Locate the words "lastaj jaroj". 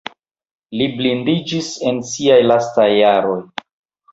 2.53-3.39